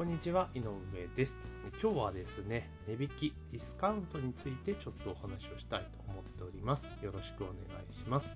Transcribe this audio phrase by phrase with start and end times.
[0.00, 0.70] こんにちは、井上
[1.14, 1.38] です。
[1.78, 6.86] 今日はですね、値引き、ディスカウントについてちょっとお話をしたいと思っております。
[7.02, 7.56] よろしくお願
[7.86, 8.34] いします。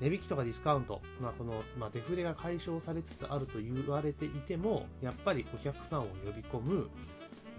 [0.00, 6.90] 値引きとかディスカウント、まあ、この、まあ、デフレが解消されつつあると言われていても、やっぱりお客さんを呼び込む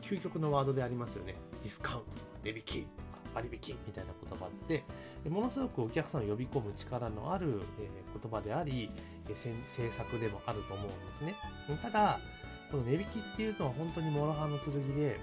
[0.01, 1.35] 究極のワードでありますよね。
[1.63, 2.05] ディスカウント、
[2.43, 4.83] 値引きとか割引みたいな言葉って、
[5.29, 8.91] ものすごくお客さんを呼び込む力のある、えー言葉であり、
[9.29, 11.35] えー政策でもあると思うんですね。
[11.81, 12.19] ただ、
[12.71, 15.19] この値引きっていうのは本当に諸刃の剣で、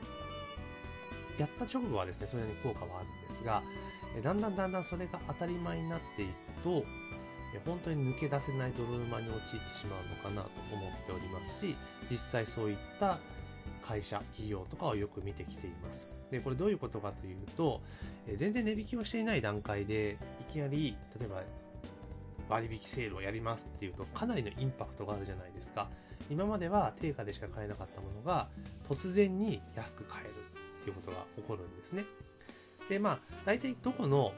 [1.38, 3.62] やった直後はですね、それに効果はあるんですが、
[4.22, 6.32] だんだんだんだんそれが当たり前になっていく
[6.64, 6.84] と、
[7.64, 11.76] 本当に抜け出せない泥沼に陥ってしまうのかなと思っておりますし、
[12.10, 13.18] 実際そういった
[13.82, 16.08] 会社、企業とかをよく見てきています。
[16.30, 17.80] で、これどういうことかというと、
[18.38, 21.42] 全然値引きをしていない段階で、いきなり、例えば
[22.48, 25.88] 割引セールをやりますっていうと、かなりのインパクトがあるじゃないですか。
[26.30, 28.48] 今までは定価でしか買えなかったものが、
[28.88, 32.04] 突然に安く買えるっていうことが起こるんですね。
[32.88, 34.32] で、まあ、大体どこの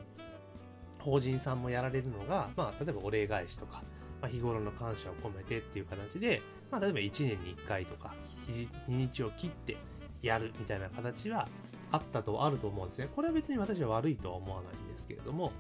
[0.99, 3.83] 法人さんもやられるのが、まあ、例えばお礼返しとか、
[4.21, 8.15] まあ、日頃の感謝を込めてっていう形で、まあ、例えば1年に1回とか、
[8.47, 9.77] 日日にちを切って
[10.23, 11.49] やるみたいな形は
[11.91, 13.09] あったとあると思うんですね。
[13.15, 15.53] これは別に私は悪いとは思わないんですけれども、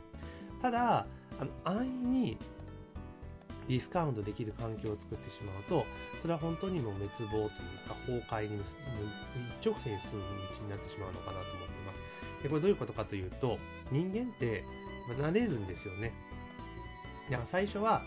[0.60, 1.06] ただ、
[1.40, 2.38] あの安易に
[3.68, 5.84] ディスカウントできる環境を作ってしまうと、
[6.22, 7.50] それは本当にもう滅亡という
[7.86, 8.62] か崩壊に
[9.60, 12.02] 一直線に進む道になってしまうのかなと思ってます。
[12.42, 13.58] で、これどういうことかというと、
[13.92, 14.64] 人間って
[15.20, 16.12] 慣れるんですよね。
[17.30, 18.02] だから最初は、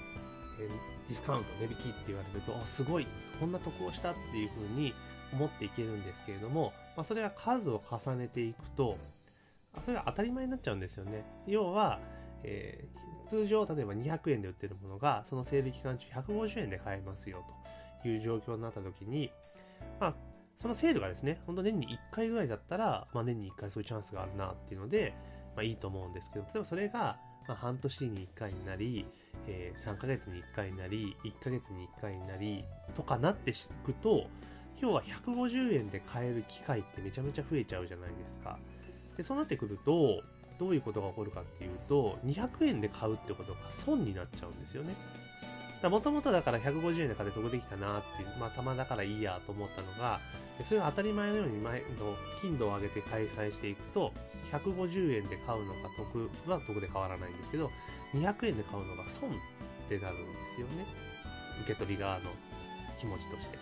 [0.59, 0.67] え
[1.09, 3.07] ディスカウント、値引きって言われると、あ、すごい、
[3.39, 4.93] こんな得をしたっていうふうに
[5.33, 8.97] 思っていけるんですけれども、まあ、それが数を重ねていくと、
[9.85, 11.23] それが当たり前になっちゃうんですよね。
[11.45, 11.99] 要は、
[12.43, 12.87] え
[13.31, 17.45] 通常例えば200円で売ってるものがそのセール期間中150円で買えますよ
[18.03, 19.31] という状況になった時に、
[20.01, 20.15] まあ、
[20.61, 25.13] そのセールがですね、本当年に1回ぐらいだったら、まあ、年に1回そういうチャンスがあるなっていうので、
[25.55, 29.05] まあ、いいと思うんですけど、例えばそれが、まあ、半年に1回になり、
[29.47, 32.65] えー3ヶ月に1回になり、1ヶ月に1回になり、
[32.95, 33.53] とかなってい
[33.85, 34.25] くと、
[34.81, 38.59] 今日は150円で買える機会ってめちゃめちゃ増えちゃうじゃないですか。
[39.15, 40.21] で、そうなってくると、
[40.61, 44.93] どういうことが起こるかっていうと、200円で買うってことが損になっちゃうんですよね。
[45.81, 50.19] もともとだから150円で買って得できたなっていう、まあ、たまだからいいやと思ったのが、
[50.67, 54.13] それが当たり前のように前の頻度を上げて開催していくと、
[54.51, 57.71] 150円で買うのが得は得で変わらないんですけど、
[58.13, 59.33] 200円で買うのが損っ
[59.89, 60.85] てなるんですよね。
[61.63, 62.29] 受け取り側の
[62.99, 63.57] 気持ちとして。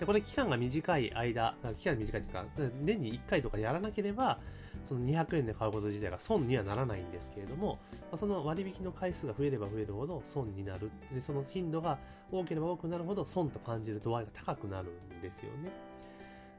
[0.00, 2.44] で、これ期間が短い間、期間が短いというか、
[2.80, 4.40] 年に1回とかやらなければ、
[4.88, 10.90] その200円で買うこと自体が損にはならないんですけれども、まあその割引の回数が増えれば増えるほど損になる。
[11.12, 11.98] で、その頻度が
[12.32, 15.70] 多ければ多くなるほど損と感じる度合いが高くなるんですよね。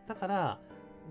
[0.07, 0.59] だから、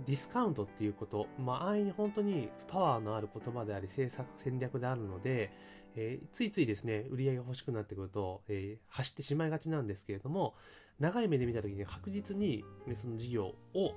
[0.06, 5.50] ディスカウントっていうこと、まあ、安易に本当にパワーのある言葉であり、政策戦略であるので、
[5.96, 10.54] えーついついですね、売り上げが欲しくなってくると、えー走ってしまいがちなんですけれども、
[11.00, 13.94] 長い目で見たときに確実に、ね、その事業を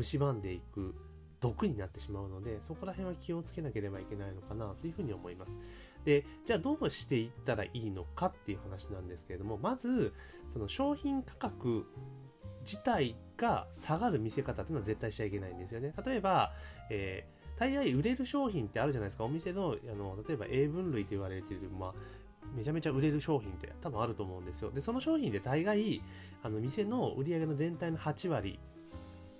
[0.00, 0.94] 蝕んでいく
[1.44, 5.58] 毒になってしまうので、そこら辺は気をつけなければいけないのかなというふうに思います。
[6.06, 10.14] で、じゃあどうしていったらいいのかっていう話なんですけれども、まず、
[10.54, 11.84] その商品価格
[12.62, 15.92] 自体が下がる見せ方っていうのは絶対しちゃいけないんですよね。
[16.06, 16.52] 例えば、
[16.90, 19.24] えー大概売れる商品ってあるじゃないですか。
[19.24, 21.94] お店の、あの、例えば英文類と言われている、まあ、
[22.54, 24.70] めちゃめちゃ売れる商品って多分あると思うんですよ。
[24.70, 26.02] で、その商品で大概、
[26.42, 28.58] あの、店の売り上げの全体の8割、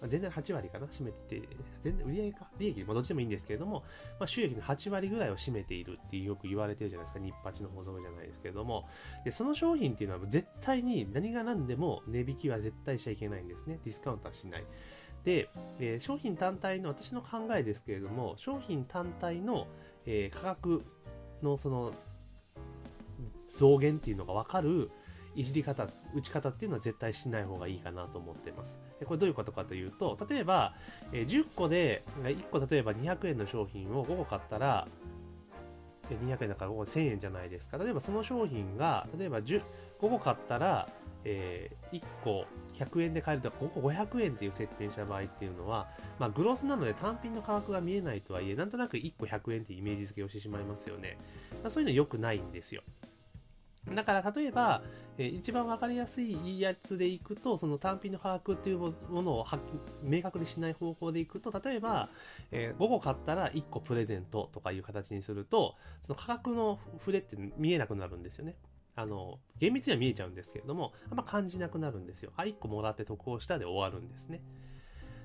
[0.05, 0.87] まあ全体の8割かな？
[0.87, 1.41] 占めて、
[1.83, 3.83] 全体売上か、利益、まあ、どっちでもいいんですけれども、
[4.21, 7.25] まあ、収益の8割ぐらいを占めているってよく言われてるじゃないですか。
[7.25, 8.87] 日八の法則じゃないですけれども。
[9.25, 13.81] で、その商品っていうのは絶対に何が何でも値引きは絶対しちゃいけないんですね。
[13.83, 14.65] ディスカウントはしない。
[15.25, 15.49] で、
[15.81, 19.67] えー商品単体の私の考えですけれども、商品単体の、
[20.05, 20.83] えー価格
[21.43, 21.93] のその
[23.57, 24.91] 増減っていうのが分かる
[25.35, 28.79] いじり方、打ち方っていうのは絶対しない方がいいかなと思ってます。
[29.01, 30.75] でこれどういうことかというと、例えば、
[31.13, 34.87] え10個で、1個例えば200円の商品を5個買ったら、
[36.09, 37.79] 200円だから5個1000円じゃないですか。
[37.79, 39.63] 例えばその商品が、例えば10
[40.01, 40.89] 5個買ったら、
[41.25, 42.45] えー1個
[42.75, 45.89] 100円で買えるとか、5個500円っていう設定した場合っていうのは、
[46.19, 51.19] まあ、グロスなので単品の価格が見えないとはいえ、なんとなく1個100円っていうイメージ付けをしてしまいますよね。
[51.63, 52.83] まあ、そういうの良くないんですよ。
[53.93, 54.83] だから例えば、
[55.19, 59.47] えー一番わかりやすいやつでいくと、その単品の価格っていうものを
[60.03, 62.09] 明確にしない方向でいくと、例えば、
[62.51, 68.57] えー5個買ったら1個プレゼントとかいう形にすると、その価格の触れって見えなくなるんですよね。
[68.97, 72.33] あの、厳密には見えちゃうんですけれども、あんま感じなくなるんですよ。
[72.37, 74.41] あ、1個もらって得をしたで終わるんですね。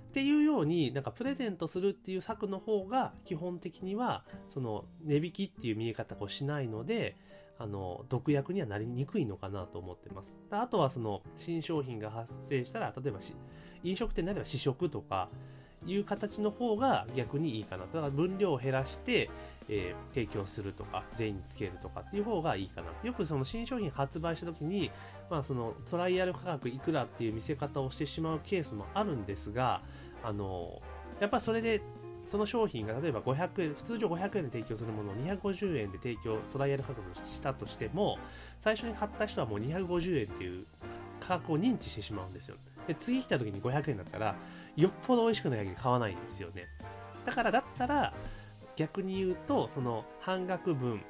[0.09, 7.15] っていうように、なんかプレゼントするっていう策の方が、基本的には、その、値引きっていう見え方をしないので、
[7.59, 10.33] あの、毒薬にはなりにくいのかなと思ってます。
[10.49, 13.35] あとはその、新商品が発生したら、例えばし、
[13.83, 15.29] 飲食店であれば試食とか、
[15.85, 17.85] いう形の方が逆にいいかな。
[17.85, 19.29] だから分量を減らして、
[19.69, 22.87] えー、提供するとか、全員につけるとかっていう方がいいかな。
[23.03, 24.91] よくその新商品発売した時に、
[25.29, 29.81] まあそのトライアル価格いくらっていう見せ方をしてしまうケースもあるんですが、
[30.23, 30.81] あの、
[31.19, 31.81] やっぱそれで
[32.29, 38.19] その商品が例えば500円、普通常500円で提供するものを250円で提供、トライアル価格にしたとしても、
[38.59, 40.67] 最初に買った人はもう250円っていう
[41.19, 42.57] 価格を認知してしまうんですよ。
[42.87, 44.35] で、次来た時に500円だったら、
[44.75, 46.67] よっぽど美味しくない限り買わないんですよね。
[47.25, 48.13] だからだったら、
[48.75, 51.01] 逆に言うと、その半額分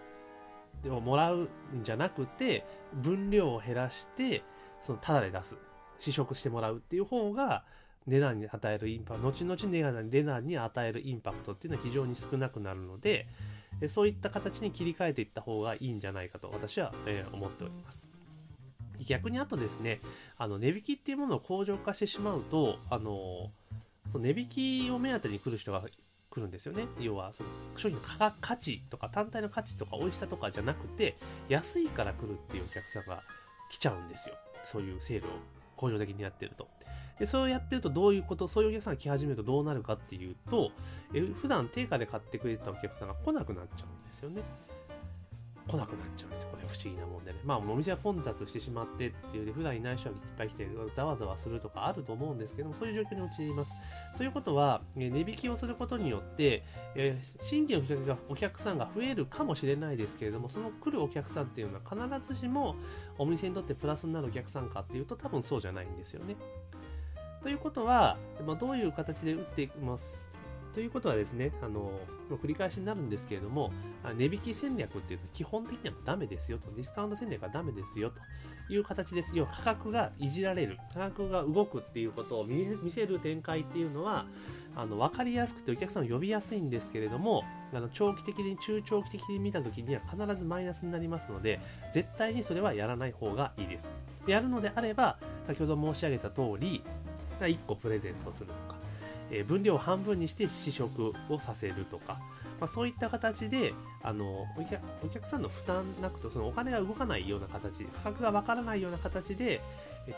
[0.86, 4.42] をもらうんじゃなくて、分量を減らして、
[4.82, 5.58] そのタダで出す。
[6.00, 7.66] 試食してもらうっていう方が、
[8.10, 13.28] 値段に与えるインパクト、後々値段値段に与えるインパクトっていうのは非常に少なくなるので、
[13.88, 18.08] そういった形に切り替えていった方がいいんじゃないかと私は、え思っております。
[19.06, 20.02] 逆にあとですね、
[20.38, 23.52] あの、値引きっていうものを向上化してしまうと、あの、
[24.12, 24.48] その値引
[24.88, 25.82] きを目当てに来る人が
[26.30, 26.88] 来るんですよね。
[27.00, 28.04] 要は、その商品の
[28.42, 31.16] 価値とか単体の価値とか美味しさとかじゃなくて、
[31.48, 33.24] 安いから来るっていうお客さんが
[33.72, 34.36] 来ちゃうんですよ。
[34.66, 35.32] そういうセールを
[35.76, 36.68] 向上的にやってると。
[37.20, 40.72] で、そうやってるとどういうこと、そういうお客さんが来始めるとどうなるかっていうと、
[41.14, 44.42] え普段定価で買ってくれてたお客さんが来なくなっちゃうんですよね。
[45.70, 46.48] 来なくなっちゃうんですよ。
[46.52, 47.40] これ不思議なもんでね。
[47.46, 53.76] まあ、お店が混雑してしまってっていうで、普段いない人がいっぱい来て、ざわざわするとかあると思うんですけども、そういう状況に陥ります。
[54.18, 56.64] ということは、え値引きをすることによって、
[56.96, 62.76] え新規のお客さんが増えるかもしれないですけれども、その来るお客さんっていうのは必ずしも
[63.20, 66.36] お店にとってプラスになるお客さんかっていうと、多分そうじゃないんですよね。
[67.42, 70.22] ということは、まあ、どういう形で打っていきます？
[70.74, 71.92] ということはですね、あの、
[72.30, 73.72] 繰り返しになるんですけれども、
[74.18, 79.32] 値引き戦略っていうのは基本的にはダメですよと、ディスカウント戦略はダメですよという形です。
[79.34, 84.28] 要は価格がいじられる、価格が動くっていうことを見せる展開っていうのは、
[84.76, 87.44] あの、わかりやすくてお客さんを呼びやすいんですけれども、
[87.74, 91.60] あの、長期的に、中長期的に見た時には必ずマイナスになりますので、
[91.92, 93.90] 絶対にそれはやらない方がいいです。
[94.28, 96.84] やるのであれば、先ほど申し上げた通り、
[97.48, 98.80] 1個プレゼントするとか、
[99.32, 102.20] えー、分量を半分にして試食をさせるとか、
[102.60, 109.62] まあ、そういった形であのお客お客さんの負担なくとそのお金が動かないような形価格がわからないような形で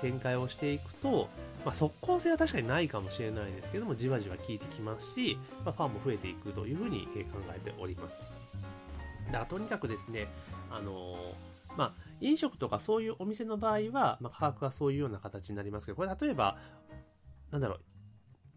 [0.01, 1.27] 展開をしていくと、
[1.65, 8.17] まあ、即効性は確かにないかもしれないですけどもじわじわ効いてきますし、まあ、ファンも増えていくというふうに考えております。
[9.27, 10.27] だからとにかくですね
[10.69, 11.15] あの
[11.77, 16.57] まあ、飲食とかそういうお店の場合は、まあ、価格がそういうような形になりますけど、これ例えば、
[17.51, 17.79] なんだろう、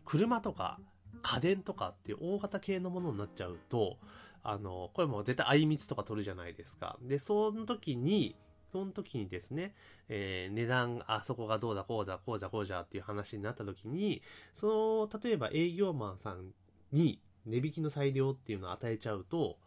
[0.05, 0.81] 車とか
[1.23, 3.99] 家電とかっていう大型系のものになっちゃうと、
[4.43, 6.99] あの、これも絶対あいみつとか取るじゃないですか。
[7.02, 8.37] で、その時に、
[8.70, 9.75] その時にですね、
[10.08, 14.23] えー、値段、あそこがどうだ、こうだ、こうじゃ、こうじゃっていう話になった時に、
[14.55, 16.52] その、例えば営業マンさん
[16.93, 19.58] に値引きの裁量っていうのを与えちゃうと、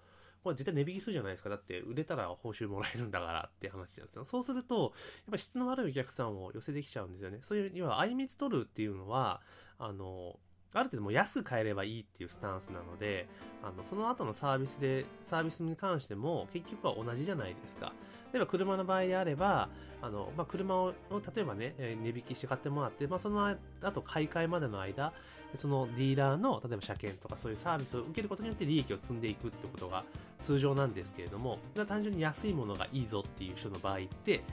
[0.47, 1.49] これ絶対値引きするじゃないですか。
[1.49, 4.23] だって売れたら報酬もらえるんだからって話なんですよ。
[4.23, 4.91] そうすると、やっ
[5.31, 7.39] ぱ質の悪いお客さんを寄せてきちゃうんですよね。
[7.41, 9.41] そういう、要は、あいみつ取るっていうのは、
[9.77, 10.39] あの、
[10.73, 13.27] ある程度も安く買えればいいっていうスタンスなので、
[13.63, 17.93] あの、その後のサービスで、サービスに関しても結局は同じじゃないですか。
[18.33, 19.69] 例えば車の場合であれば、
[20.01, 23.47] あの、まあ、車を、例えばね、値引きして買ってもらって、まあ、その
[23.81, 25.13] 後買い替えまでの間、
[25.57, 30.03] そのディーラーの、例えば車検とかそういうサービスを受けることによって利益を積んでいくってことが
[30.41, 34.43] 通常なんですけれども、単純に安いものがいいぞっていう人の場合って、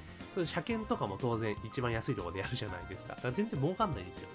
[0.44, 3.14] 車検とかも当然一番安いところでやるじゃないですか。
[3.14, 4.28] だから全然儲かんないんですよ。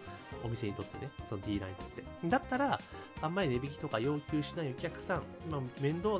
[0.43, 1.11] お店にとってね。
[1.29, 2.03] そのディーラーにとって。
[2.25, 2.79] だったら、
[3.21, 6.19] あんまり値引きとか要求しないお客さん、まあ、面倒、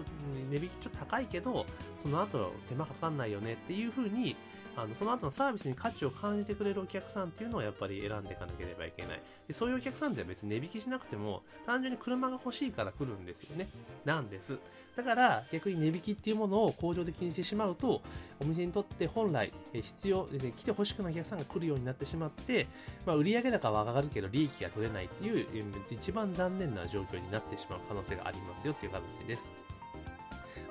[0.49, 1.65] 値引きちょっと高いけど、
[2.01, 4.35] その後手間かかんないよねっていう風に
[4.75, 9.21] あの、その後のサービスに価値を感じてくれるお客さんっていうのはやっぱり選んでいかなければいけない。
[9.47, 13.69] でそういうお客さんって別に値引きしなくても、単純に車が欲しいから来るんですよね。
[14.05, 14.57] なんです。
[14.95, 18.01] だから逆に値引きっていうものを向上的にしてしまうと、
[18.41, 22.67] お店にとって本来必要で、ね、来て欲しくないお客さんが来るようになってしまって、
[23.05, 25.45] まあ、売上高は上がるけど利益が取れないっていう
[25.89, 29.68] 一番残念な状況になってしまう可能性がありますよっていう形です。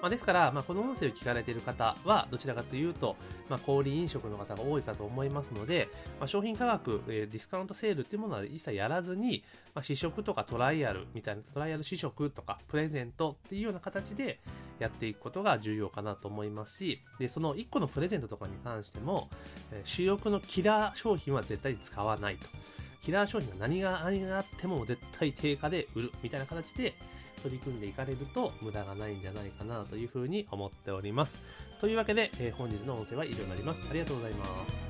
[0.00, 3.16] まあ、ですから、まあ、この音声を聞かれている方は、どちらかというと、
[3.48, 5.88] まあ、小売飲食の方が多いかと思いますので、
[6.20, 9.42] まあ、商品価格、えー、ディスカウントセールっていうものは一切やらずに、
[9.74, 14.38] まあ、試食とかトライアルみたいな、トライアル試食とか、プレゼントっていうような形で、
[14.78, 19.28] やっていくことが重要かなと思いますし、で、その1個のプレゼントとかに関しても、
[19.72, 22.46] え主力のキラー商品は絶対使わないと。
[23.02, 26.94] キラー商品は何が何があっても絶対定価で売るみたいな形で
[27.38, 31.40] 取り組んでいかれると無駄がないんじゃないかなというふうに思っております。
[31.80, 33.86] というわけで、えー、本日の音声は以上になります。
[33.88, 34.87] ありがとうございます。